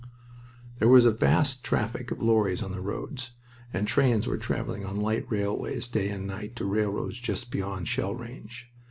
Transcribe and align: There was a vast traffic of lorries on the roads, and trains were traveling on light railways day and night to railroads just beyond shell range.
There 0.79 0.87
was 0.87 1.05
a 1.05 1.11
vast 1.11 1.63
traffic 1.63 2.09
of 2.09 2.23
lorries 2.23 2.63
on 2.63 2.71
the 2.71 2.81
roads, 2.81 3.33
and 3.71 3.87
trains 3.87 4.25
were 4.25 4.39
traveling 4.39 4.83
on 4.83 4.95
light 4.97 5.29
railways 5.31 5.87
day 5.87 6.09
and 6.09 6.25
night 6.25 6.55
to 6.55 6.65
railroads 6.65 7.19
just 7.19 7.51
beyond 7.51 7.87
shell 7.87 8.15
range. 8.15 8.71